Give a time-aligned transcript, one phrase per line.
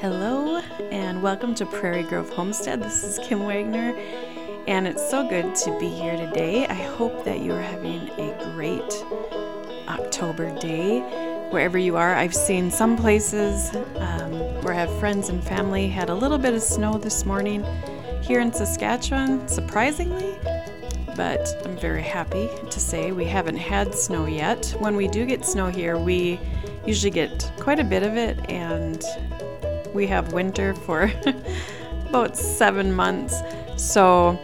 [0.00, 2.82] Hello, and welcome to Prairie Grove Homestead.
[2.82, 3.94] This is Kim Wagner,
[4.66, 6.66] and it's so good to be here today.
[6.66, 9.04] I hope that you are having a great
[9.88, 11.00] October day
[11.50, 12.14] wherever you are.
[12.14, 14.32] I've seen some places um,
[14.62, 17.66] where I have friends and family had a little bit of snow this morning
[18.22, 20.38] here in Saskatchewan, surprisingly,
[21.14, 24.74] but I'm very happy to say we haven't had snow yet.
[24.78, 26.40] When we do get snow here, we
[26.88, 29.04] usually get quite a bit of it, and
[29.92, 31.12] we have winter for
[32.08, 33.42] about seven months.
[33.76, 34.38] So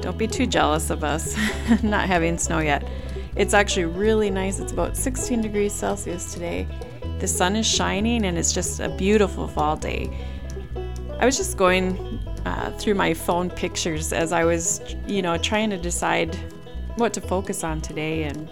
[0.00, 1.36] don't be too jealous of us
[1.82, 2.88] not having snow yet.
[3.36, 4.58] It's actually really nice.
[4.60, 6.66] It's about 16 degrees Celsius today.
[7.18, 10.08] The sun is shining and it's just a beautiful fall day.
[11.20, 15.68] I was just going uh, through my phone pictures as I was, you know, trying
[15.70, 16.34] to decide
[16.96, 18.22] what to focus on today.
[18.22, 18.48] And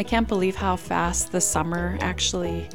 [0.00, 2.70] I can't believe how fast the summer actually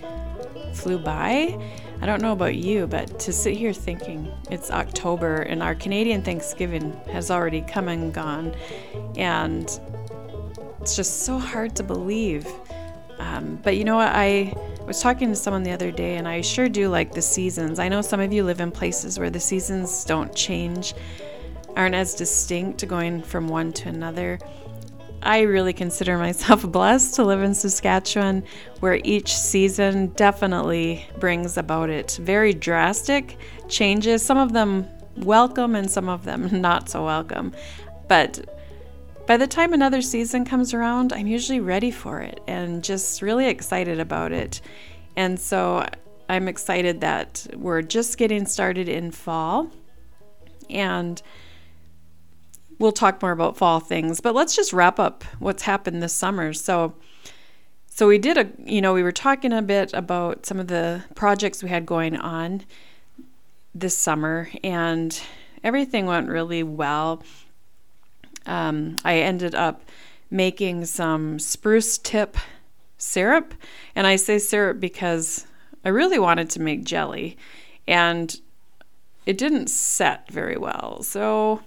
[0.74, 1.60] flew by.
[2.00, 6.22] I don't know about you, but to sit here thinking it's October and our Canadian
[6.22, 8.56] Thanksgiving has already come and gone,
[9.18, 9.64] and
[10.80, 12.46] it's just so hard to believe.
[13.18, 14.10] Um, but you know what?
[14.14, 14.54] I
[14.86, 17.80] was talking to someone the other day, and I sure do like the seasons.
[17.80, 20.94] I know some of you live in places where the seasons don't change,
[21.76, 24.38] aren't as distinct going from one to another.
[25.26, 28.44] I really consider myself blessed to live in Saskatchewan,
[28.80, 33.38] where each season definitely brings about it very drastic
[33.68, 34.24] changes.
[34.24, 34.88] Some of them
[35.18, 37.54] welcome, and some of them not so welcome.
[38.08, 38.48] But
[39.26, 43.48] by the time another season comes around, I'm usually ready for it and just really
[43.48, 44.62] excited about it.
[45.16, 45.88] And so
[46.30, 49.72] I'm excited that we're just getting started in fall.
[50.70, 51.20] And
[52.80, 56.54] we'll talk more about fall things, but let's just wrap up what's happened this summer.
[56.54, 56.96] So
[57.88, 61.04] so we did a you know, we were talking a bit about some of the
[61.16, 62.64] projects we had going on
[63.74, 65.22] this summer and
[65.64, 67.24] everything went really well
[68.46, 69.82] um, I ended up
[70.30, 72.38] making some spruce tip
[72.98, 73.54] syrup.
[73.96, 75.46] And I say syrup because
[75.84, 77.38] I really wanted to make jelly
[77.88, 78.40] and
[79.26, 81.02] it didn't set very well.
[81.04, 81.62] So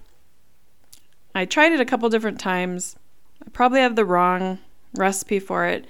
[1.34, 2.97] I tried it a couple different times.
[3.44, 4.59] I probably have the wrong
[4.94, 5.87] recipe for it.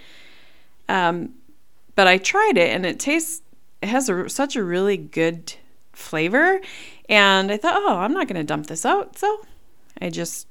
[0.89, 1.35] Um,
[1.95, 3.43] but I tried it and it tastes,
[3.83, 5.55] it has a, such a really good
[5.93, 6.61] flavor.
[7.09, 9.19] And I thought, oh, I'm not going to dump this out.
[9.19, 9.47] So
[10.01, 10.47] I just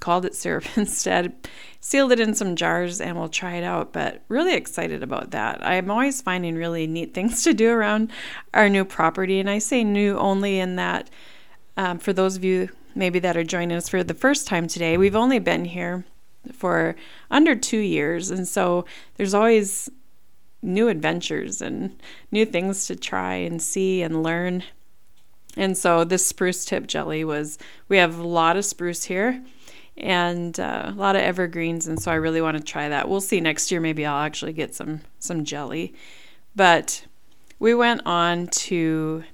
[0.00, 1.32] called it syrup instead,
[1.80, 3.92] sealed it in some jars, and we'll try it out.
[3.92, 5.64] But really excited about that.
[5.64, 8.10] I'm always finding really neat things to do around
[8.52, 9.40] our new property.
[9.40, 11.10] And I say new only in that
[11.76, 14.96] um, for those of you maybe that are joining us for the first time today,
[14.96, 16.04] we've only been here
[16.52, 16.96] for
[17.30, 18.30] under two years.
[18.30, 18.84] And so
[19.16, 19.90] there's always
[20.62, 24.64] new adventures and new things to try and see and learn.
[25.56, 27.58] And so this spruce tip jelly was,
[27.88, 29.42] we have a lot of spruce here
[29.96, 33.08] and uh, a lot of evergreens and so I really want to try that.
[33.08, 35.94] We'll see next year maybe I'll actually get some some jelly.
[36.56, 37.04] But
[37.58, 39.24] we went on to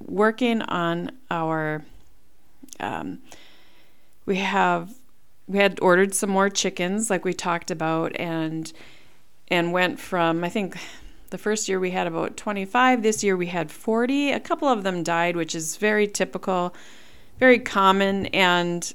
[0.00, 1.84] working on our
[2.80, 3.20] um,
[4.26, 4.94] we have
[5.46, 8.72] we had ordered some more chickens like we talked about and
[9.48, 10.76] and went from I think
[11.30, 14.82] the first year we had about 25 this year we had 40 a couple of
[14.82, 16.74] them died which is very typical
[17.38, 18.92] very common and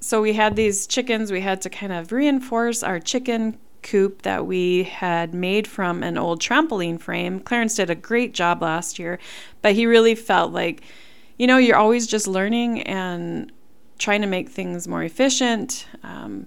[0.00, 1.32] so we had these chickens.
[1.32, 6.18] We had to kind of reinforce our chicken coop that we had made from an
[6.18, 7.40] old trampoline frame.
[7.40, 9.18] Clarence did a great job last year,
[9.62, 10.82] but he really felt like,
[11.38, 13.52] you know, you're always just learning and
[13.98, 16.46] trying to make things more efficient, um,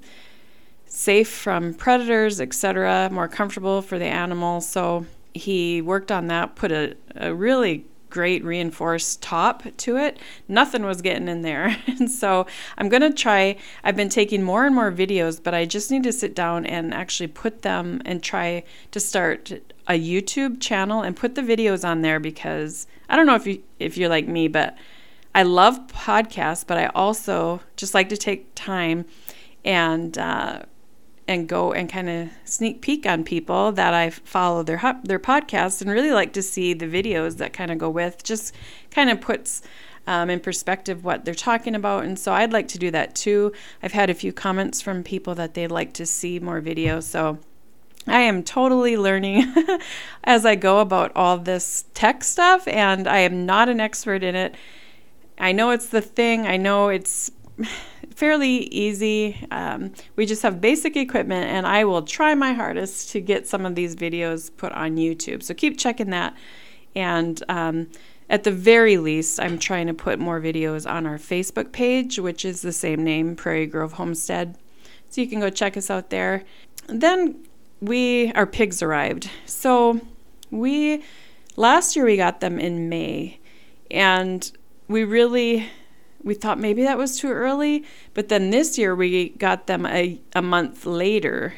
[0.85, 4.67] safe from predators, etc., more comfortable for the animals.
[4.67, 10.17] So he worked on that, put a, a really great reinforced top to it.
[10.47, 11.77] Nothing was getting in there.
[11.87, 15.65] and so I'm going to try, I've been taking more and more videos, but I
[15.65, 19.51] just need to sit down and actually put them and try to start
[19.89, 23.63] a YouTube channel and put the videos on there because I don't know if you
[23.79, 24.77] if you're like me, but
[25.33, 29.05] I love podcasts, but I also just like to take time
[29.65, 30.61] and uh,
[31.27, 35.81] and go and kind of sneak peek on people that I follow their their podcasts
[35.81, 38.23] and really like to see the videos that kind of go with.
[38.23, 38.53] Just
[38.91, 39.63] kind of puts
[40.05, 43.53] um, in perspective what they're talking about, and so I'd like to do that too.
[43.81, 47.39] I've had a few comments from people that they'd like to see more videos, so.
[48.09, 49.53] I am totally learning
[50.23, 54.35] as I go about all this tech stuff, and I am not an expert in
[54.35, 54.55] it.
[55.37, 56.47] I know it's the thing.
[56.47, 57.31] I know it's
[58.15, 59.47] fairly easy.
[59.51, 63.65] Um, we just have basic equipment, and I will try my hardest to get some
[63.65, 65.43] of these videos put on YouTube.
[65.43, 66.35] So keep checking that.
[66.95, 67.89] And um,
[68.29, 72.43] at the very least, I'm trying to put more videos on our Facebook page, which
[72.45, 74.57] is the same name, Prairie Grove Homestead.
[75.09, 76.43] So you can go check us out there.
[76.87, 77.43] Then
[77.81, 79.29] we our pigs arrived.
[79.45, 80.01] So
[80.51, 81.03] we
[81.55, 83.39] last year we got them in May,
[83.91, 84.51] and
[84.87, 85.67] we really
[86.23, 90.19] we thought maybe that was too early, but then this year we got them a,
[90.35, 91.53] a month later.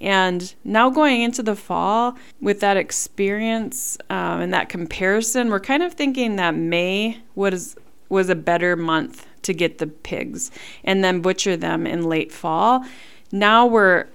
[0.00, 5.82] And now going into the fall with that experience um, and that comparison, we're kind
[5.82, 7.76] of thinking that May was
[8.08, 10.50] was a better month to get the pigs
[10.84, 12.84] and then butcher them in late fall.
[13.32, 14.06] Now we're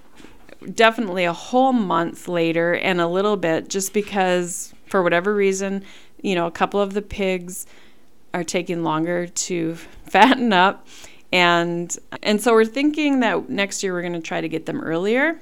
[0.73, 5.83] definitely a whole month later and a little bit just because for whatever reason,
[6.21, 7.65] you know, a couple of the pigs
[8.33, 9.75] are taking longer to
[10.05, 10.87] fatten up
[11.31, 14.81] and and so we're thinking that next year we're going to try to get them
[14.81, 15.39] earlier.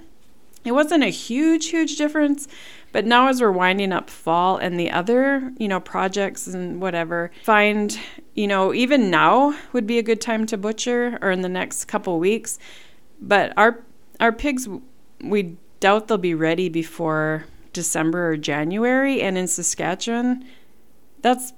[0.66, 2.48] It wasn't a huge huge difference,
[2.92, 7.31] but now as we're winding up fall and the other, you know, projects and whatever,
[7.44, 7.98] find,
[8.36, 11.86] you know, even now would be a good time to butcher or in the next
[11.86, 12.60] couple weeks.
[13.19, 13.83] But our
[14.19, 14.68] our pigs
[15.21, 20.45] we doubt they'll be ready before December or January and in Saskatchewan
[21.21, 21.54] that's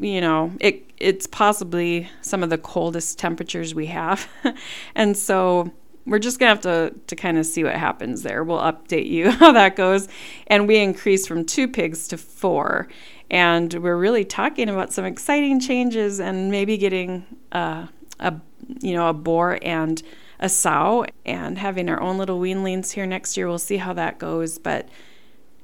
[0.00, 4.28] you know, it it's possibly some of the coldest temperatures we have.
[4.94, 5.72] and so
[6.04, 8.44] we're just gonna have to to kind of see what happens there.
[8.44, 10.08] We'll update you how that goes.
[10.46, 12.88] And we increased from two pigs to four.
[13.30, 17.86] And we're really talking about some exciting changes and maybe getting uh,
[18.20, 18.34] a
[18.80, 20.02] you know a boar and
[20.42, 23.48] a sow and having our own little weanlings here next year.
[23.48, 24.88] We'll see how that goes, but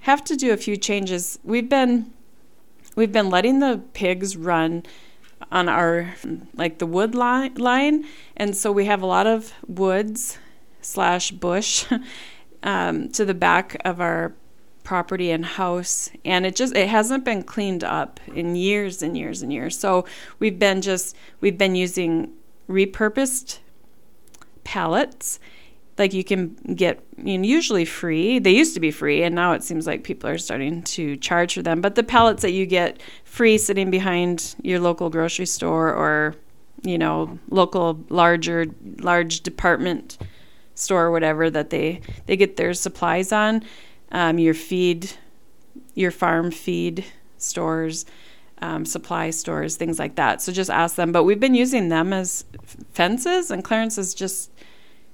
[0.01, 1.39] have to do a few changes.
[1.43, 2.13] We've been
[2.95, 4.85] we've been letting the pigs run
[5.51, 6.15] on our
[6.55, 8.05] like the wood line, line
[8.37, 10.39] and so we have a lot of woods
[10.81, 11.85] slash bush
[12.63, 14.33] um, to the back of our
[14.85, 19.43] property and house and it just it hasn't been cleaned up in years and years
[19.43, 20.07] and years so
[20.39, 22.33] we've been just we've been using
[22.71, 23.59] repurposed
[24.69, 25.41] pallets
[25.99, 28.39] like you can get usually free.
[28.39, 31.55] They used to be free, and now it seems like people are starting to charge
[31.55, 31.81] for them.
[31.81, 36.37] But the pallets that you get free sitting behind your local grocery store or
[36.83, 38.67] you know local larger
[38.99, 40.19] large department
[40.75, 43.65] store or whatever that they they get their supplies on,
[44.13, 45.13] um, your feed,
[45.95, 47.05] your farm feed
[47.39, 48.05] stores.
[48.61, 50.43] Um, supply stores, things like that.
[50.43, 51.13] So just ask them.
[51.13, 52.45] But we've been using them as
[52.93, 54.51] fences, and Clarence is just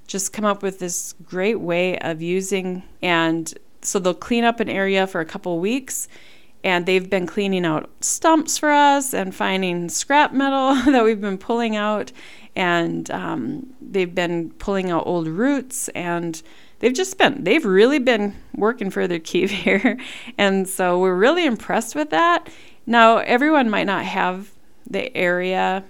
[0.06, 4.68] just come up with this great way of using and so they'll clean up an
[4.68, 6.08] area for a couple weeks
[6.64, 11.38] and they've been cleaning out stumps for us and finding scrap metal that we've been
[11.38, 12.10] pulling out
[12.56, 16.42] and um, they've been pulling out old roots and
[16.78, 19.98] they've just been they've really been working for their keep here
[20.38, 22.48] and so we're really impressed with that.
[22.86, 24.50] Now everyone might not have
[24.88, 25.84] the area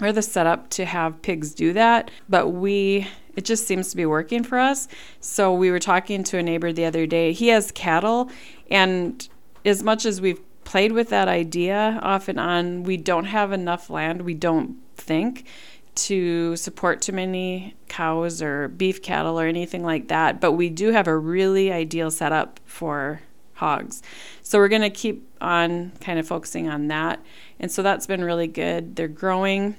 [0.00, 3.06] or the setup to have pigs do that but we
[3.36, 4.88] it just seems to be working for us.
[5.20, 7.32] So we were talking to a neighbor the other day.
[7.32, 8.30] He has cattle,
[8.70, 9.28] and
[9.64, 13.90] as much as we've played with that idea off and on, we don't have enough
[13.90, 15.46] land, we don't think,
[15.94, 20.40] to support too many cows or beef cattle or anything like that.
[20.40, 23.20] But we do have a really ideal setup for
[23.54, 24.00] hogs.
[24.42, 27.20] So we're going to keep on kind of focusing on that.
[27.58, 28.96] And so that's been really good.
[28.96, 29.76] They're growing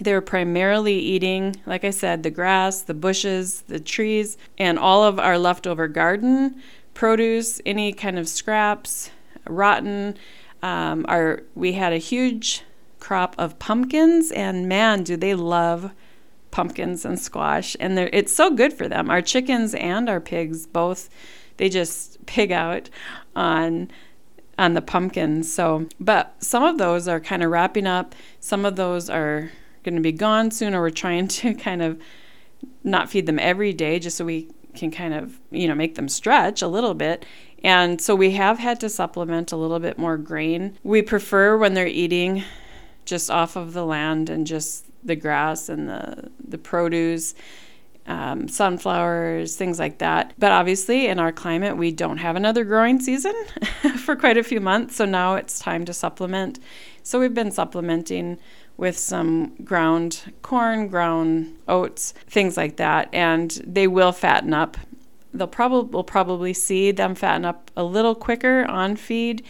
[0.00, 5.04] they were primarily eating, like I said, the grass, the bushes, the trees, and all
[5.04, 6.60] of our leftover garden
[6.94, 9.10] produce, any kind of scraps,
[9.46, 10.16] rotten.
[10.62, 12.62] Um, our we had a huge
[12.98, 15.92] crop of pumpkins, and man, do they love
[16.50, 17.76] pumpkins and squash!
[17.78, 19.10] And it's so good for them.
[19.10, 21.08] Our chickens and our pigs both,
[21.58, 22.90] they just pig out
[23.36, 23.90] on
[24.58, 25.52] on the pumpkins.
[25.52, 28.14] So, but some of those are kind of wrapping up.
[28.40, 29.50] Some of those are
[29.84, 32.00] going to be gone soon, or we're trying to kind of
[32.82, 36.08] not feed them every day just so we can kind of, you know, make them
[36.08, 37.24] stretch a little bit.
[37.62, 40.78] And so we have had to supplement a little bit more grain.
[40.82, 42.44] We prefer when they're eating
[43.04, 47.34] just off of the land and just the grass and the, the produce,
[48.06, 50.34] um, sunflowers, things like that.
[50.38, 53.34] But obviously, in our climate, we don't have another growing season
[53.98, 54.96] for quite a few months.
[54.96, 56.58] So now it's time to supplement.
[57.02, 58.38] So we've been supplementing
[58.76, 64.76] with some ground corn, ground oats, things like that, and they will fatten up.
[65.32, 69.44] They'll probably will probably see them fatten up a little quicker on feed,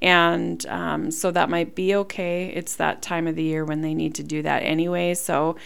[0.00, 2.52] and um, so that might be okay.
[2.54, 5.14] It's that time of the year when they need to do that anyway.
[5.14, 5.56] So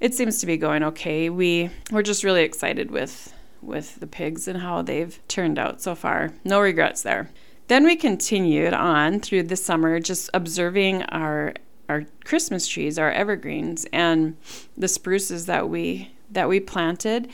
[0.00, 1.30] it seems to be going okay.
[1.30, 5.94] We we're just really excited with with the pigs and how they've turned out so
[5.94, 6.32] far.
[6.44, 7.30] No regrets there.
[7.68, 11.54] Then we continued on through the summer just observing our
[11.88, 14.36] our Christmas trees, our evergreens and
[14.76, 17.28] the spruces that we that we planted.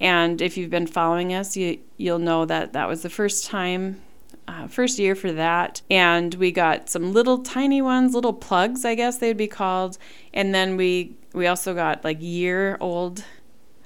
[0.00, 4.00] And if you've been following us, you you'll know that that was the first time
[4.46, 5.82] uh, first year for that.
[5.90, 9.98] And we got some little tiny ones, little plugs, I guess they'd be called.
[10.32, 13.24] And then we we also got like year old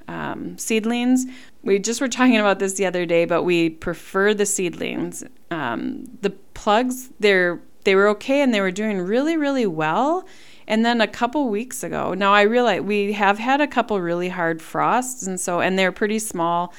[0.09, 1.26] um, seedlings.
[1.62, 5.25] We just were talking about this the other day, but we prefer the seedlings.
[5.50, 10.27] Um, the plugs, they're they were okay and they were doing really really well.
[10.67, 14.29] And then a couple weeks ago, now I realize we have had a couple really
[14.29, 16.73] hard frosts, and so and they're pretty small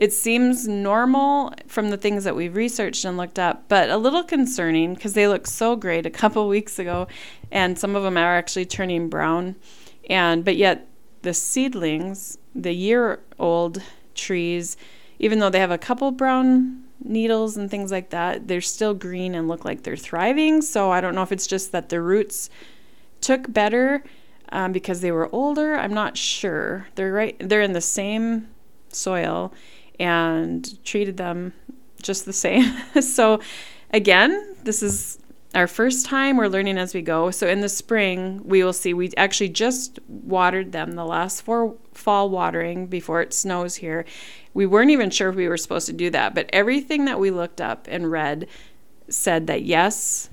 [0.00, 4.24] it seems normal from the things that we've researched and looked up, but a little
[4.24, 7.06] concerning because they look so great a couple weeks ago,
[7.52, 9.56] and some of them are actually turning brown.
[10.08, 10.88] And but yet
[11.20, 13.82] the seedlings, the year-old
[14.14, 14.78] trees,
[15.18, 19.34] even though they have a couple brown needles and things like that, they're still green
[19.34, 20.62] and look like they're thriving.
[20.62, 22.50] So I don't know if it's just that the roots
[23.20, 24.02] took better
[24.50, 25.74] um, because they were older.
[25.76, 26.88] I'm not sure.
[26.94, 27.36] They're right.
[27.38, 28.48] They're in the same
[28.88, 29.52] soil
[29.98, 31.52] and treated them
[32.02, 32.74] just the same.
[33.00, 33.40] so,
[33.92, 35.18] again, this is
[35.54, 36.36] our first time.
[36.36, 37.30] We're learning as we go.
[37.30, 38.94] So, in the spring, we will see.
[38.94, 44.04] We actually just watered them the last four fall watering before it snows here.
[44.54, 47.30] We weren't even sure if we were supposed to do that, but everything that we
[47.30, 48.48] looked up and read
[49.08, 50.30] said that yes,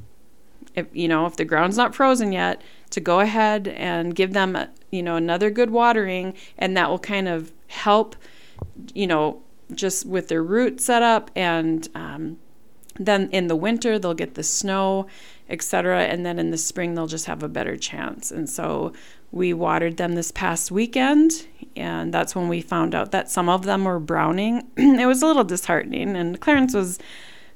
[0.75, 4.57] if you know, if the ground's not frozen yet, to go ahead and give them,
[4.91, 8.15] you know, another good watering, and that will kind of help,
[8.93, 9.41] you know,
[9.73, 12.37] just with their root set up and um,
[12.99, 15.07] then in the winter they'll get the snow
[15.49, 18.31] etc and then in the spring they'll just have a better chance.
[18.31, 18.93] And so
[19.31, 23.63] we watered them this past weekend and that's when we found out that some of
[23.63, 24.67] them were browning.
[24.77, 26.99] It was a little disheartening and clarence was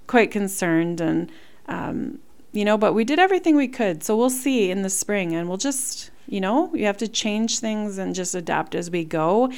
[0.07, 1.31] quite concerned and
[1.67, 2.19] um,
[2.51, 4.03] you know but we did everything we could.
[4.03, 7.59] So we'll see in the spring and we'll just you know you have to change
[7.59, 9.51] things and just adapt as we go.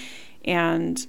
[0.45, 1.05] And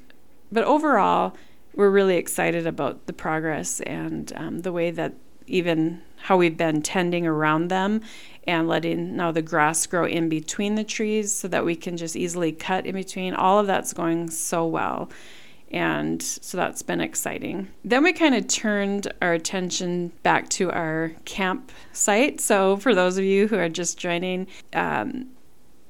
[0.53, 1.35] but overall,
[1.77, 5.15] we're really excited about the progress and um, the way that
[5.47, 8.01] even how we've been tending around them
[8.47, 12.17] and letting now the grass grow in between the trees so that we can just
[12.17, 13.35] easily cut in between.
[13.35, 15.11] All of that's going so well.
[15.71, 17.69] And so that's been exciting.
[17.85, 22.41] Then we kind of turned our attention back to our campsite.
[22.41, 25.27] So, for those of you who are just joining, um,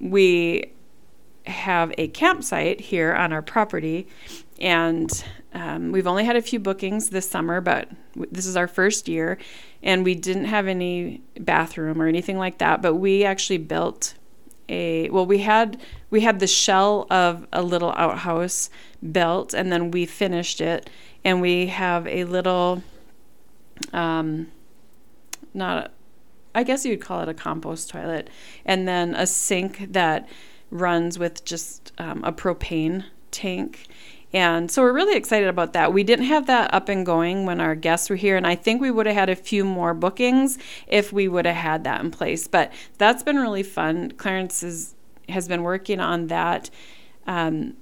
[0.00, 0.72] we
[1.44, 4.06] have a campsite here on our property
[4.58, 5.24] and
[5.54, 7.88] um, we've only had a few bookings this summer, but
[8.32, 9.38] this is our first year,
[9.82, 12.82] and we didn't have any bathroom or anything like that.
[12.82, 14.14] But we actually built
[14.68, 15.80] a well, we had
[16.10, 18.68] we had the shell of a little outhouse
[19.12, 20.90] built, and then we finished it,
[21.24, 22.82] and we have a little,
[23.92, 24.48] um,
[25.52, 25.92] not,
[26.52, 28.28] I guess you'd call it a compost toilet,
[28.64, 30.28] and then a sink that
[30.70, 33.86] runs with just um, a propane tank
[34.34, 35.92] and so we're really excited about that.
[35.92, 38.80] We didn't have that up and going when our guests were here, and I think
[38.80, 42.10] we would have had a few more bookings if we would have had that in
[42.10, 42.48] place.
[42.48, 44.10] But that's been really fun.
[44.10, 44.96] Clarence is,
[45.28, 46.68] has been working on that.
[47.28, 47.74] Um,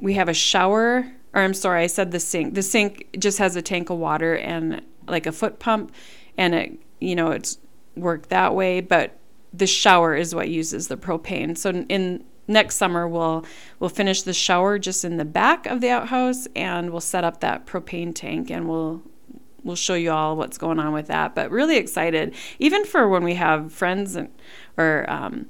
[0.00, 2.54] we have a shower, or I'm sorry, I said the sink.
[2.54, 5.92] The sink just has a tank of water and like a foot pump,
[6.38, 7.58] and it, you know, it's
[7.96, 8.80] worked that way.
[8.80, 9.18] But
[9.52, 11.56] the shower is what uses the propane.
[11.58, 13.44] So in next summer we'll
[13.78, 17.40] we'll finish the shower just in the back of the outhouse and we'll set up
[17.40, 19.02] that propane tank and we'll
[19.62, 21.34] we'll show you all what's going on with that.
[21.34, 24.30] But really excited even for when we have friends and
[24.76, 25.46] or um,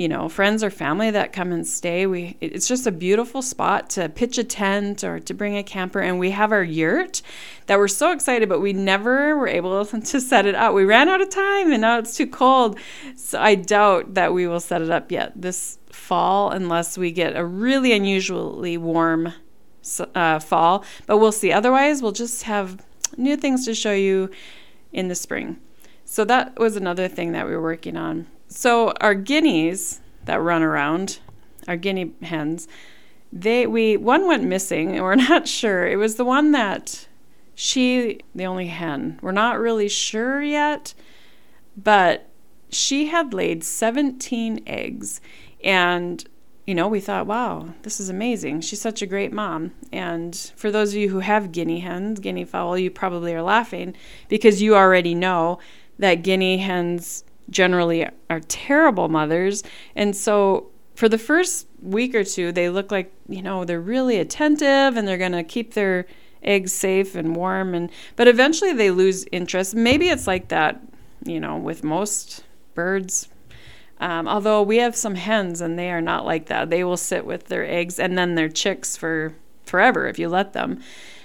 [0.00, 3.90] you know friends or family that come and stay we it's just a beautiful spot
[3.90, 7.20] to pitch a tent or to bring a camper and we have our yurt
[7.66, 11.10] that we're so excited but we never were able to set it up we ran
[11.10, 12.78] out of time and now it's too cold
[13.14, 17.36] so i doubt that we will set it up yet this fall unless we get
[17.36, 19.34] a really unusually warm
[20.14, 21.52] uh, fall, but we'll see.
[21.52, 22.84] Otherwise, we'll just have
[23.16, 24.30] new things to show you
[24.92, 25.58] in the spring.
[26.04, 28.26] So that was another thing that we were working on.
[28.50, 31.20] So our guineas that run around,
[31.68, 32.66] our guinea hens,
[33.32, 35.86] they we one went missing and we're not sure.
[35.86, 37.08] It was the one that
[37.54, 39.20] she the only hen.
[39.22, 40.94] We're not really sure yet,
[41.76, 42.28] but
[42.70, 45.20] she had laid 17 eggs
[45.62, 46.24] and,
[46.66, 48.62] you know, we thought, wow, this is amazing.
[48.62, 49.72] She's such a great mom.
[49.92, 53.94] And for those of you who have guinea hens, guinea fowl, you probably are laughing
[54.28, 55.58] because you already know
[55.98, 59.62] that guinea hens generally are terrible mothers.
[59.94, 64.18] And so for the first week or two, they look like, you know, they're really
[64.18, 66.06] attentive and they're going to keep their
[66.42, 69.74] eggs safe and warm and but eventually they lose interest.
[69.74, 70.80] Maybe it's like that,
[71.24, 73.28] you know, with most birds.
[73.98, 76.70] Um, although we have some hens and they are not like that.
[76.70, 80.54] They will sit with their eggs and then their chicks for forever if you let
[80.54, 80.80] them.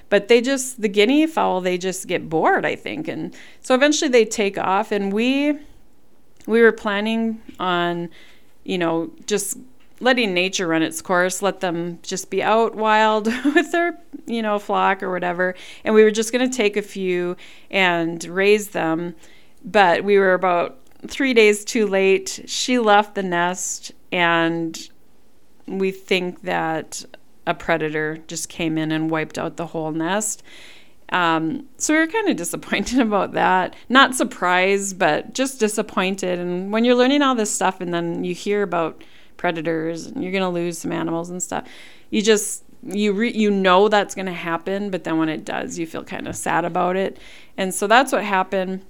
[0.10, 3.08] But they just the guinea fowl they just get bored, I think.
[3.08, 5.58] And so eventually they take off and we
[6.48, 8.10] we were planning on
[8.66, 9.58] you know, just
[10.02, 14.60] letting nature run its course, let them just be out wild with their, you know,
[14.60, 15.56] flock or whatever.
[15.86, 17.38] And we were just going to take a few
[17.72, 19.16] and raise them.
[19.64, 22.42] But we were about three days too late.
[22.46, 24.90] She left the nest, and
[25.68, 27.06] we think that
[27.48, 30.44] a predator just came in and wiped out the whole nest.
[31.10, 33.76] Um, so we were kind of disappointed about that.
[33.90, 36.40] Not surprised, but just disappointed.
[36.40, 39.04] And when you're learning all this stuff and then you hear about
[39.38, 41.68] predators and you're going to lose some animals and stuff,
[42.10, 45.80] you just you re- you know that's going to happen, but then when it does,
[45.80, 47.18] you feel kind of sad about it.
[47.58, 48.86] And so that's what happened.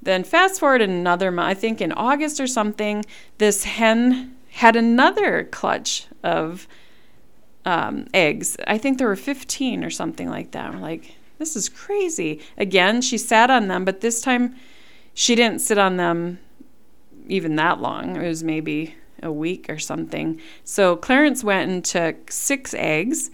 [0.00, 3.04] Then fast forward another month, I think in August or something,
[3.38, 6.68] this hen had another clutch of
[7.64, 8.56] um, eggs.
[8.66, 10.80] I think there were 15 or something like that.
[10.80, 12.40] Like, this is crazy.
[12.56, 14.54] Again, she sat on them, but this time
[15.14, 16.38] she didn't sit on them
[17.28, 18.16] even that long.
[18.16, 20.40] It was maybe a week or something.
[20.64, 23.30] So Clarence went and took six eggs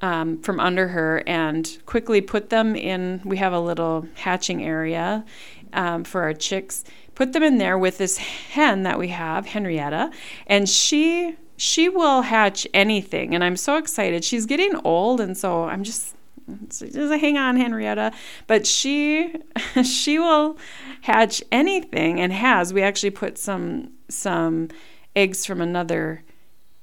[0.00, 3.22] um, from under her and quickly put them in.
[3.24, 5.24] We have a little hatching area
[5.72, 6.84] um, for our chicks.
[7.14, 10.10] Put them in there with this hen that we have, Henrietta,
[10.46, 13.34] and she she will hatch anything.
[13.34, 14.24] And I'm so excited.
[14.24, 16.14] She's getting old, and so I'm just
[16.68, 18.12] just hang on, Henrietta.
[18.46, 19.34] But she
[19.82, 20.58] she will
[21.02, 22.72] hatch anything and has.
[22.72, 24.68] We actually put some some
[25.14, 26.22] eggs from another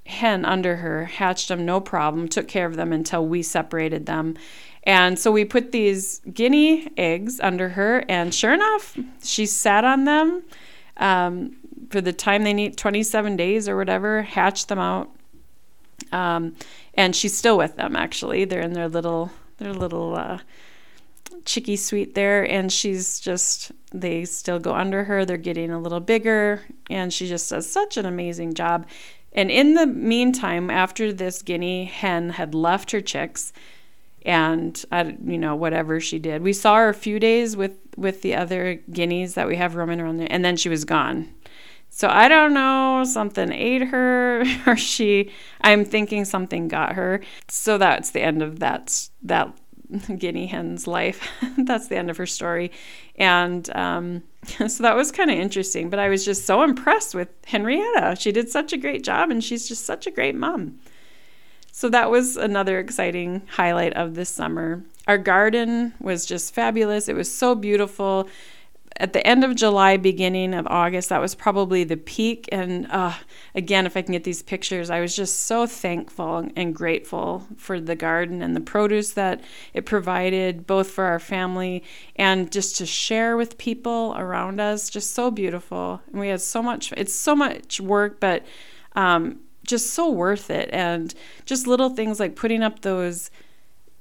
[0.05, 4.35] hen under her, hatched them no problem, took care of them until we separated them.
[4.83, 10.03] And so we put these guinea eggs under her, and sure enough, she sat on
[10.03, 10.43] them
[10.97, 11.55] um,
[11.89, 15.09] for the time they need 27 days or whatever, hatched them out.
[16.11, 16.55] Um,
[16.93, 18.45] and she's still with them, actually.
[18.45, 20.39] They're in their little their little uh,
[21.45, 25.25] chicky suite there, and she's just they still go under her.
[25.25, 28.85] They're getting a little bigger, and she just does such an amazing job.
[29.33, 33.51] And in the meantime, after this guinea hen had left her chicks,
[34.25, 38.21] and I, you know whatever she did, we saw her a few days with with
[38.21, 41.33] the other guineas that we have roaming around there, and then she was gone.
[41.95, 45.31] So I don't know, something ate her or she
[45.61, 47.21] I'm thinking something got her.
[47.47, 49.57] So that's the end of that that
[50.17, 51.25] guinea hen's life.
[51.57, 52.73] that's the end of her story.
[53.15, 57.29] And um, so that was kind of interesting, but I was just so impressed with
[57.45, 58.17] Henrietta.
[58.19, 60.77] She did such a great job and she's just such a great mom.
[61.71, 64.83] So that was another exciting highlight of this summer.
[65.07, 67.07] Our garden was just fabulous.
[67.07, 68.27] It was so beautiful
[68.97, 72.47] at the end of July, beginning of August, that was probably the peak.
[72.51, 73.13] And uh,
[73.53, 77.81] again, if I can get these pictures, I was just so thankful and grateful for
[77.81, 79.41] the garden and the produce that
[79.73, 81.83] it provided, both for our family
[82.15, 84.89] and just to share with people around us.
[84.89, 86.01] Just so beautiful.
[86.11, 88.45] And we had so much, it's so much work, but
[88.95, 90.69] um, just so worth it.
[90.71, 93.29] And just little things like putting up those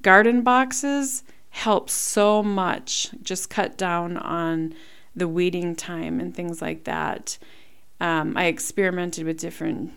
[0.03, 3.11] garden boxes helps so much.
[3.23, 4.75] Just cut down on
[5.15, 7.39] the weeding time and things like that.
[8.01, 9.93] Um, I experimented with different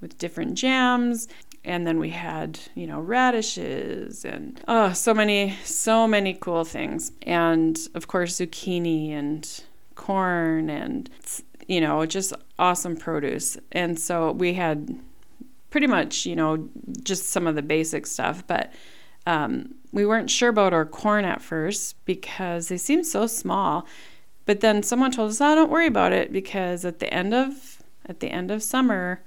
[0.00, 1.28] with different jams
[1.64, 7.12] and then we had you know radishes and oh so many so many cool things
[7.22, 9.62] and of course zucchini and
[9.94, 11.08] corn and
[11.68, 14.98] you know just awesome produce and so we had
[15.70, 16.68] pretty much you know
[17.02, 18.70] just some of the basic stuff but
[19.26, 23.86] um, we weren't sure about our corn at first because they seemed so small.
[24.44, 27.82] But then someone told us, "Oh, don't worry about it because at the end of
[28.06, 29.22] at the end of summer,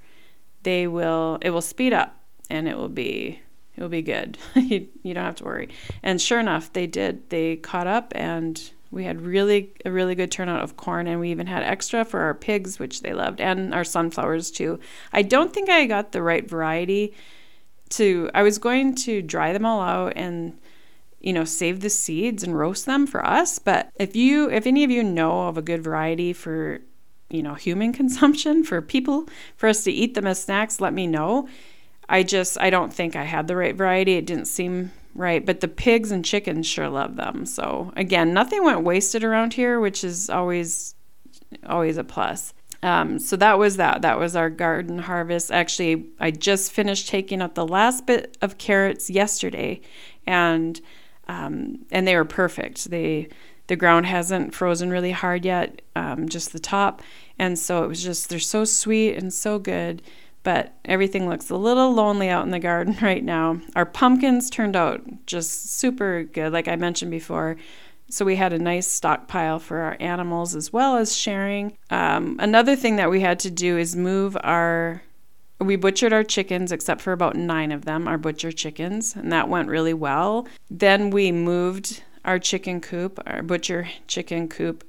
[0.62, 3.40] they will it will speed up and it will be
[3.76, 4.38] it will be good.
[4.54, 5.70] you, you don't have to worry."
[6.02, 7.30] And sure enough, they did.
[7.30, 11.30] They caught up and we had really a really good turnout of corn and we
[11.30, 14.78] even had extra for our pigs which they loved and our sunflowers too.
[15.12, 17.14] I don't think I got the right variety
[17.90, 20.58] to I was going to dry them all out and
[21.20, 23.58] you know save the seeds and roast them for us.
[23.58, 26.80] But if you if any of you know of a good variety for
[27.30, 31.06] you know human consumption for people for us to eat them as snacks let me
[31.06, 31.48] know.
[32.10, 34.14] I just i don't think i had the right variety.
[34.14, 37.46] It didn't seem right but the pigs and chickens sure love them.
[37.46, 40.94] So again nothing went wasted around here which is always
[41.66, 44.02] always a plus Um, so that was that.
[44.02, 45.50] That was our garden harvest.
[45.50, 49.80] Actually, I just finished taking out the last bit of carrots yesterday,
[50.26, 50.80] and
[51.26, 52.90] um, and they were perfect.
[52.90, 53.28] They
[53.66, 57.02] the ground hasn't frozen really hard yet, um, just the top,
[57.38, 60.02] and so it was just they're so sweet and so good.
[60.44, 63.60] But everything looks a little lonely out in the garden right now.
[63.74, 67.56] Our pumpkins turned out just super good, like I mentioned before.
[68.10, 71.76] So we had a nice stockpile for our animals as well as sharing.
[71.90, 75.02] Um, another thing that we had to do is move our.
[75.60, 79.48] We butchered our chickens, except for about nine of them, our butcher chickens, and that
[79.48, 80.46] went really well.
[80.70, 84.84] Then we moved our chicken coop, our butcher chicken coop,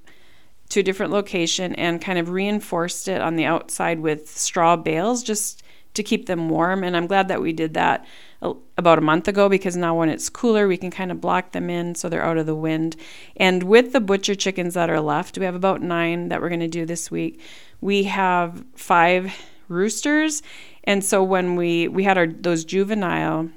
[0.70, 5.24] to a different location and kind of reinforced it on the outside with straw bales
[5.24, 5.64] just
[5.96, 6.84] to keep them warm.
[6.84, 8.06] And I'm glad that we did that
[8.42, 11.70] about a month ago because now when it's cooler, we can kind of block them
[11.70, 12.96] in so they're out of the wind.
[13.36, 16.62] And with the butcher chickens that are left, we have about nine that we're going
[16.62, 17.42] to do this week.
[17.82, 19.34] We have five
[19.68, 20.42] roosters.
[20.86, 23.50] And so when we, we had our those juvenile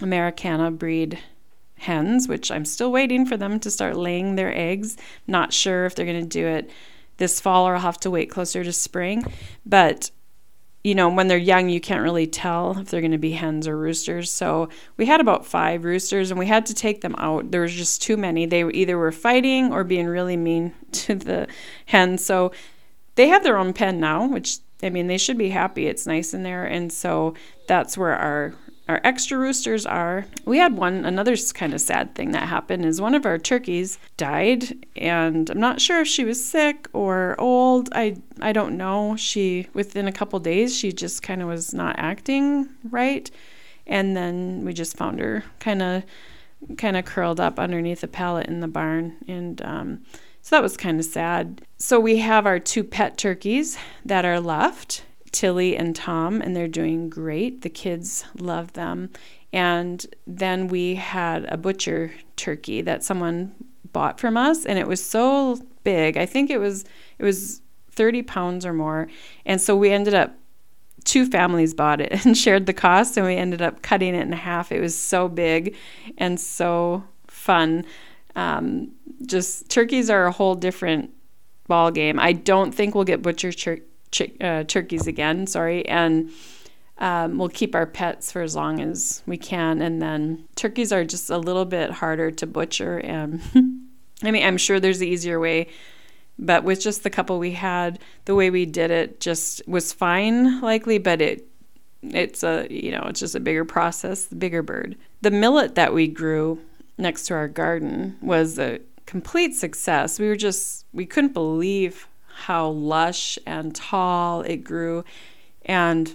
[0.00, 1.18] Americana breed
[1.78, 4.96] hens, which I'm still waiting for them to start laying their eggs.
[5.26, 6.70] Not sure if they're going to do it
[7.16, 9.24] this fall or I'll have to wait closer to spring.
[9.66, 10.10] But
[10.84, 13.68] you know, when they're young, you can't really tell if they're going to be hens
[13.68, 14.30] or roosters.
[14.30, 17.52] So we had about five roosters and we had to take them out.
[17.52, 18.46] There was just too many.
[18.46, 21.46] They either were fighting or being really mean to the
[21.86, 22.24] hens.
[22.24, 22.52] So
[23.14, 25.86] they have their own pen now, which I mean, they should be happy.
[25.86, 26.64] It's nice in there.
[26.64, 27.34] And so
[27.68, 28.54] that's where our
[28.88, 30.26] our extra roosters are.
[30.44, 33.98] We had one, another kind of sad thing that happened is one of our turkeys
[34.16, 37.88] died, and I'm not sure if she was sick or old.
[37.92, 39.16] I, I don't know.
[39.16, 43.30] She, within a couple days, she just kind of was not acting right.
[43.86, 46.04] And then we just found her kind of
[46.76, 50.02] kind of curled up underneath a pallet in the barn and um,
[50.42, 54.40] so that was kind of sad so we have our two pet turkeys that are
[54.40, 57.62] left Tilly and Tom, and they're doing great.
[57.62, 59.10] The kids love them.
[59.52, 63.54] And then we had a butcher turkey that someone
[63.92, 66.16] bought from us, and it was so big.
[66.16, 66.84] I think it was
[67.18, 67.60] it was
[67.92, 69.08] 30 pounds or more.
[69.44, 70.34] And so we ended up
[71.04, 74.32] two families bought it and shared the cost and we ended up cutting it in
[74.32, 74.72] half.
[74.72, 75.76] It was so big
[76.16, 77.84] and so fun.
[78.34, 78.92] Um,
[79.26, 81.10] just turkeys are a whole different
[81.66, 82.18] ball game.
[82.18, 83.82] I don't think we'll get butcher tur-
[84.40, 86.30] uh, turkeys again, sorry, and
[86.98, 89.82] um, we'll keep our pets for as long as we can.
[89.82, 92.98] And then turkeys are just a little bit harder to butcher.
[92.98, 93.40] And
[94.22, 95.68] I mean, I'm sure there's an easier way,
[96.38, 100.60] but with just the couple we had, the way we did it just was fine,
[100.60, 101.48] likely, but it
[102.02, 104.96] it's a you know it's just a bigger process, the bigger bird.
[105.22, 106.60] The millet that we grew
[106.98, 110.18] next to our garden was a complete success.
[110.18, 112.08] We were just we couldn't believe
[112.42, 115.04] how lush and tall it grew.
[115.64, 116.14] And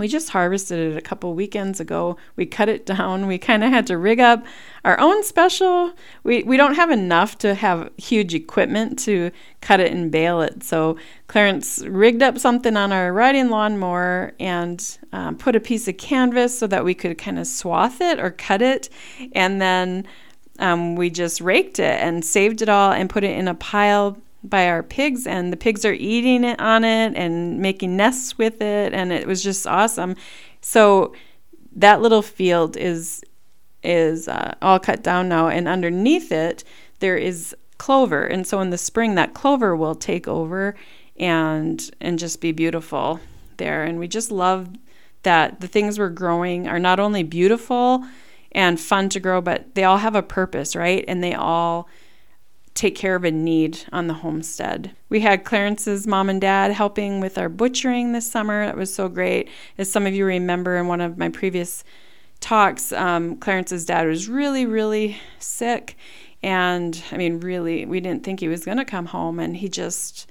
[0.00, 2.16] we just harvested it a couple weekends ago.
[2.34, 3.26] We cut it down.
[3.26, 4.44] We kind of had to rig up
[4.82, 5.92] our own special.
[6.24, 10.62] We, we don't have enough to have huge equipment to cut it and bale it.
[10.62, 15.98] So Clarence rigged up something on our riding lawnmower and um, put a piece of
[15.98, 18.88] canvas so that we could kind of swath it or cut it.
[19.32, 20.06] And then
[20.60, 24.16] um, we just raked it and saved it all and put it in a pile
[24.42, 28.62] by our pigs and the pigs are eating it on it and making nests with
[28.62, 30.16] it and it was just awesome.
[30.60, 31.14] So
[31.76, 33.22] that little field is
[33.82, 36.64] is uh, all cut down now and underneath it
[37.00, 38.24] there is clover.
[38.24, 40.74] And so in the spring that clover will take over
[41.18, 43.20] and and just be beautiful
[43.56, 43.84] there.
[43.84, 44.68] And we just love
[45.22, 48.04] that the things we're growing are not only beautiful
[48.52, 51.04] and fun to grow but they all have a purpose right?
[51.08, 51.88] And they all
[52.74, 54.92] take care of a need on the homestead.
[55.08, 58.64] We had Clarence's mom and dad helping with our butchering this summer.
[58.64, 59.48] That was so great.
[59.76, 61.84] As some of you remember in one of my previous
[62.40, 65.96] talks, um, Clarence's dad was really, really sick.
[66.42, 69.68] And I mean, really, we didn't think he was going to come home, and he
[69.68, 70.30] just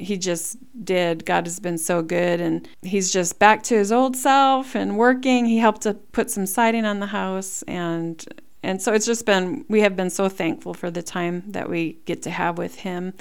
[0.00, 1.26] he just did.
[1.26, 5.44] God has been so good, and he's just back to his old self and working.
[5.44, 8.24] He helped to put some siding on the house, and
[8.62, 11.98] and so it's just been we have been so thankful for the time that we
[12.04, 13.14] get to have with him.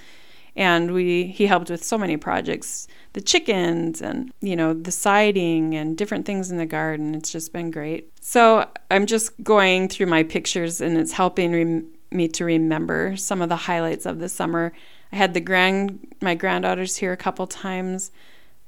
[0.56, 5.75] And we he helped with so many projects the chickens and you know the siding
[5.75, 7.15] and different things in the garden.
[7.15, 8.12] It's just been great.
[8.21, 13.41] So i'm just going through my pictures and it's helping re- me to remember some
[13.41, 14.73] of the highlights of the summer.
[15.12, 18.12] I had the grand my granddaughters here a couple times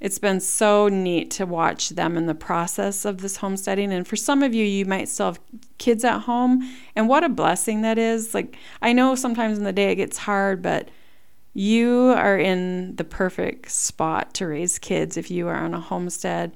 [0.03, 3.93] it's been so neat to watch them in the process of this homesteading.
[3.93, 5.39] And for some of you, you might still have
[5.77, 6.61] kids at home.
[6.93, 8.33] And what a blessing that is.
[8.33, 10.89] Like, I know sometimes in the day it gets hard, but
[11.53, 16.51] you are in the perfect spot to raise kids if you are on a homestead.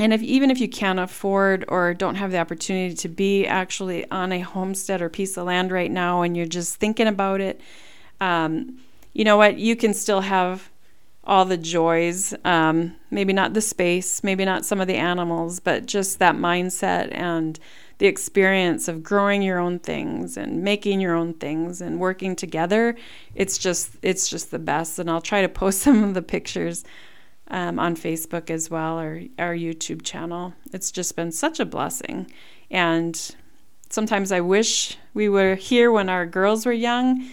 [0.00, 4.10] And if even if you can't afford or don't have the opportunity to be actually
[4.10, 7.60] on a homestead or piece of land right now and you're just thinking about it,
[8.20, 8.80] um,
[9.12, 9.58] you know what?
[9.58, 10.71] You can still have
[11.24, 12.34] all the joys.
[12.44, 17.08] Um, maybe not the space, maybe not some of the animals, but just that mindset
[17.12, 17.58] and
[17.98, 22.96] the experience of growing your own things and making your own things and working together.
[23.34, 24.98] It's just it's just the best.
[24.98, 26.84] And I'll try to post some of the pictures
[27.48, 30.54] um, on Facebook as well or our YouTube channel.
[30.72, 32.30] It's just been such a blessing.
[32.70, 33.36] And
[33.90, 37.28] sometimes I wish we were here when our girls were young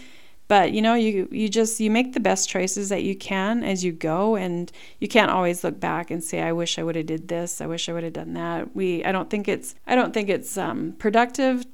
[0.50, 3.84] but you know you you just you make the best choices that you can as
[3.84, 7.06] you go and you can't always look back and say i wish i would have
[7.06, 7.60] did this.
[7.60, 8.74] I wish i would have done that.
[8.74, 11.64] We i don't think it's i don't think it's um, productive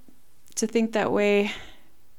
[0.57, 1.53] to think that way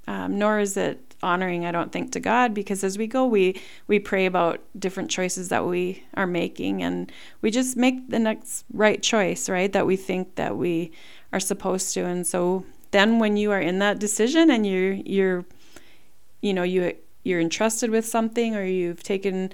[0.07, 3.59] um, nor is it honoring i don't think to god because as we go we
[3.87, 8.65] we pray about different choices that we are making and we just make the next
[8.73, 10.91] right choice right that we think that we
[11.33, 12.05] are supposed to.
[12.05, 15.45] And so then when you are in that decision and you're you're
[16.41, 19.51] you know you you're entrusted with something or you've taken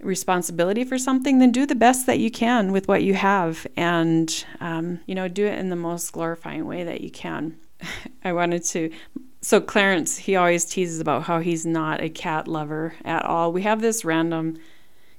[0.00, 4.44] responsibility for something, then do the best that you can with what you have, and
[4.60, 7.58] um, you know do it in the most glorifying way that you can.
[8.24, 8.90] I wanted to.
[9.42, 13.52] So Clarence, he always teases about how he's not a cat lover at all.
[13.52, 14.58] We have this random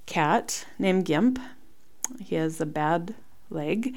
[0.06, 1.40] cat named Gimp.
[2.20, 3.16] He has a bad
[3.50, 3.96] leg,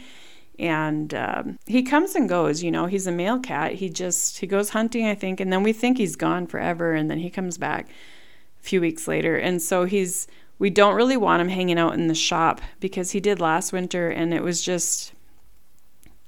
[0.59, 3.73] and um, he comes and goes you know he's a male cat.
[3.75, 7.11] He just he goes hunting i think and then we think he's gone forever and
[7.11, 9.37] then he comes back a few weeks later.
[9.37, 10.27] And so he's
[10.59, 14.09] we don't really want him hanging out in the shop because he did last winter
[14.09, 15.13] and it was just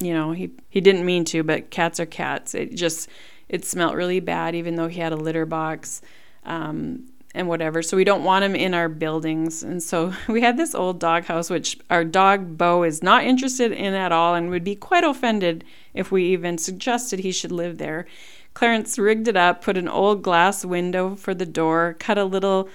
[0.01, 2.55] you know he he didn't mean to but cats are cats.
[2.55, 3.09] It just
[3.49, 6.03] it smelled really bad even though he had a litter box.
[6.45, 7.83] Um, and whatever.
[7.83, 9.63] So we don't want him in our buildings.
[9.63, 13.95] And so we had this old doghouse, which our dog Bo is not interested in
[13.95, 15.63] at all and would be quite offended
[15.95, 18.07] if we even suggested he should live there.
[18.55, 22.69] Clarence rigged it up, put an old glass window for the door, cut a little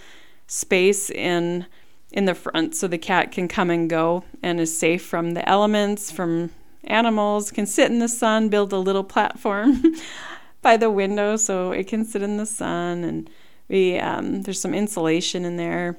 [0.45, 1.65] space in
[2.11, 5.47] in the front so the cat can come and go and is safe from the
[5.47, 6.49] elements, from
[6.83, 9.81] animals, can sit in the sun, build a little platform
[10.61, 13.29] by the window so it can sit in the sun and
[13.71, 15.97] we um, there's some insulation in there,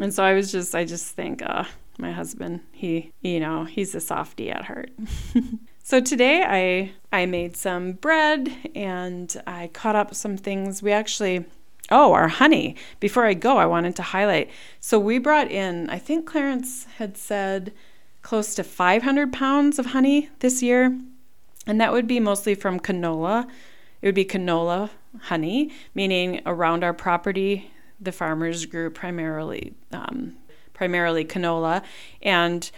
[0.00, 1.64] and so I was just I just think, uh,
[1.98, 4.90] my husband, he you know he's a softie at heart.
[5.82, 10.82] so today I I made some bread and I cut up some things.
[10.82, 11.44] We actually
[11.88, 12.74] Oh, our honey.
[12.98, 14.50] Before I go, I wanted to highlight.
[14.80, 17.72] So we brought in, I think Clarence had said
[18.22, 20.98] close to 500 pounds of honey this year.
[21.64, 23.48] And that would be mostly from canola.
[24.06, 24.90] It would be canola
[25.22, 30.36] honey, meaning around our property, the farmers grew primarily um,
[30.74, 31.82] primarily canola,
[32.22, 32.70] and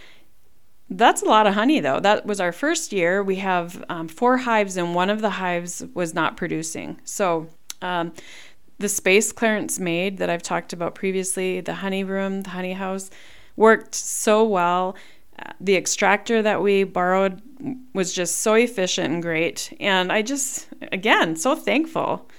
[0.89, 1.99] that's a lot of honey though.
[1.99, 3.21] That was our first year.
[3.21, 6.99] We have um, four hives, and one of the hives was not producing.
[7.03, 7.47] So.
[7.83, 8.13] Um,
[8.79, 13.09] the space Clarence made that I've talked about previously, the honey room, the honey house,
[13.57, 14.95] worked so well.
[15.59, 17.41] The extractor that we borrowed
[17.93, 19.75] was just so efficient and great.
[19.79, 22.29] And I just, again, so thankful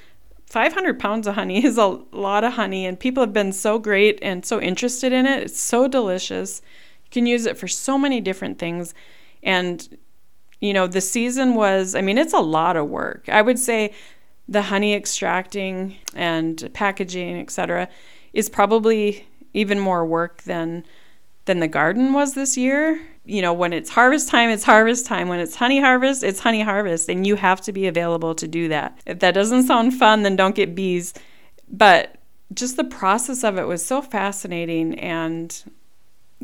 [0.51, 4.19] 500 pounds of honey is a lot of honey, and people have been so great
[4.21, 5.45] and so interested in it.
[5.45, 6.61] It's so delicious.
[7.05, 8.93] You can use it for so many different things.
[9.43, 9.97] And,
[10.61, 13.29] you know, the season was, I mean, it's a lot of work.
[13.29, 13.95] I would say
[14.49, 17.89] the honey extracting and packaging, etc.,
[18.33, 20.85] is probably even more work than
[21.51, 25.29] than the garden was this year you know, when it's harvest time, it's harvest time.
[25.29, 27.09] When it's honey harvest, it's honey harvest.
[27.09, 28.99] And you have to be available to do that.
[29.07, 31.15] If that doesn't sound fun, then don't get bees.
[31.69, 32.17] But
[32.53, 34.99] just the process of it was so fascinating.
[34.99, 35.63] And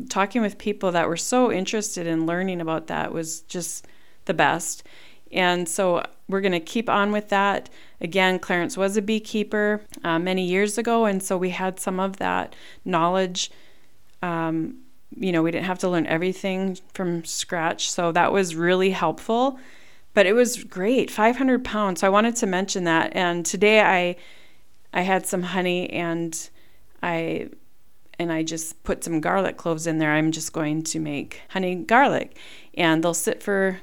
[0.09, 3.85] talking with people that were so interested in learning about that was just
[4.23, 4.83] the best.
[5.31, 7.69] And so we're going to keep on with that.
[7.99, 12.17] Again, Clarence was a beekeeper uh, many years ago, and so we had some of
[12.17, 13.51] that knowledge
[14.21, 14.77] um,
[15.19, 17.89] you know, we didn't have to learn everything from scratch.
[17.89, 19.59] So that was really helpful.
[20.13, 22.01] But it was great, 500 pounds.
[22.01, 23.15] So I wanted to mention that.
[23.15, 24.15] And today I,
[24.93, 26.49] I had some honey and
[27.03, 27.49] I,
[28.19, 30.11] and I just put some garlic cloves in there.
[30.11, 32.35] I'm just going to make honey garlic,
[32.73, 33.79] and they'll sit for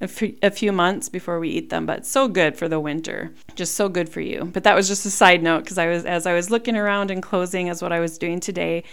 [0.00, 1.86] a few months before we eat them.
[1.86, 4.50] But so good for the winter, just so good for you.
[4.52, 7.10] But that was just a side note because I was as I was looking around
[7.10, 8.84] and closing as what I was doing today.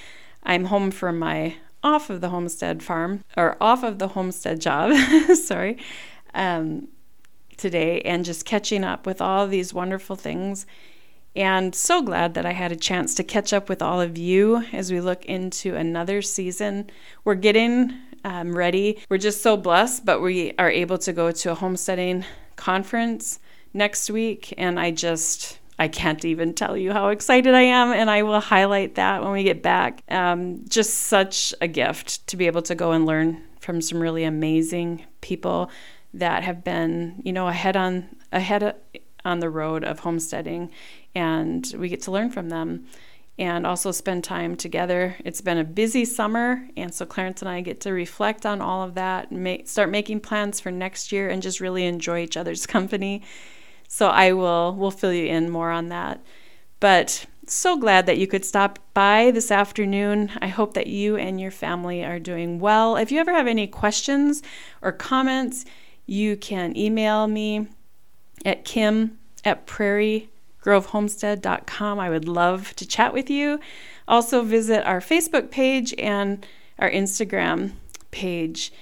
[0.43, 4.93] I'm home from my off of the homestead farm or off of the homestead job,
[5.35, 5.77] sorry,
[6.33, 6.87] um,
[7.57, 10.65] today and just catching up with all these wonderful things.
[11.35, 14.63] And so glad that I had a chance to catch up with all of you
[14.71, 16.89] as we look into another season.
[17.25, 17.93] We're getting
[18.23, 18.99] um, ready.
[19.09, 23.39] We're just so blessed, but we are able to go to a homesteading conference
[23.73, 24.53] next week.
[24.57, 28.39] And I just, I can't even tell you how excited I am, and I will
[28.39, 30.03] highlight that when we get back.
[30.09, 34.23] Um, just such a gift to be able to go and learn from some really
[34.23, 35.71] amazing people
[36.13, 38.75] that have been, you know, ahead on ahead
[39.25, 40.69] on the road of homesteading,
[41.15, 42.85] and we get to learn from them
[43.39, 45.15] and also spend time together.
[45.25, 48.83] It's been a busy summer, and so Clarence and I get to reflect on all
[48.83, 52.67] of that, make, start making plans for next year, and just really enjoy each other's
[52.67, 53.23] company.
[53.93, 56.19] So I will will fill you in more on that.
[56.79, 60.31] But so glad that you could stop by this afternoon.
[60.41, 62.97] I hope that you and your family are doing well.
[62.97, 64.41] If you ever have any questions
[64.81, 65.63] or comments,
[66.07, 67.67] you can email me
[68.43, 71.99] at kim at prairiegrovehomestead.com.
[71.99, 73.59] I would love to chat with you.
[74.07, 76.43] Also, visit our Facebook page and
[76.79, 77.73] our Instagram
[78.09, 78.73] page.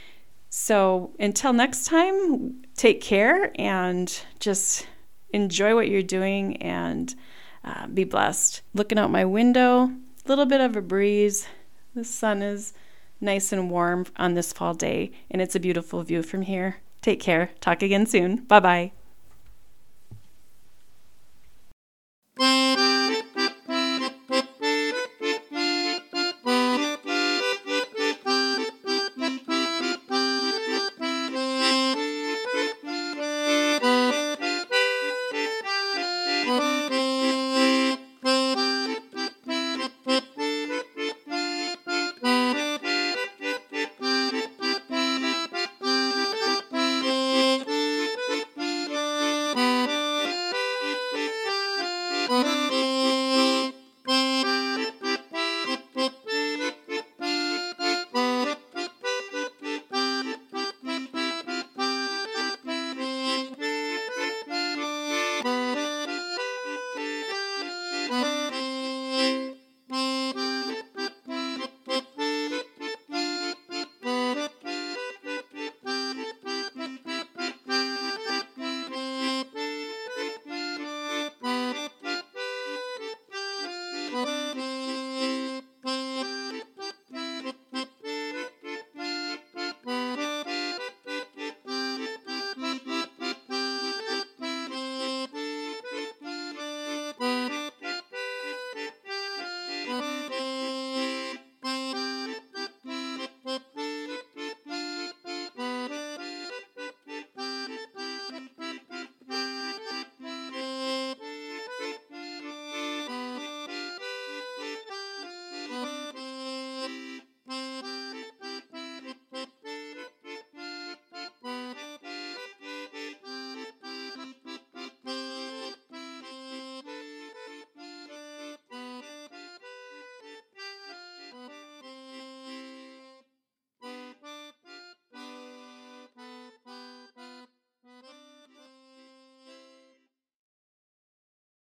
[0.50, 4.88] So, until next time, take care and just
[5.34, 7.14] enjoy what you're doing and
[7.64, 8.62] uh, be blessed.
[8.74, 9.92] Looking out my window,
[10.26, 11.48] a little bit of a breeze.
[11.96, 12.74] The sun is
[13.20, 16.78] nice and warm on this fall day, and it's a beautiful view from here.
[17.02, 17.52] Take care.
[17.60, 18.38] Talk again soon.
[18.46, 19.01] Bye bye.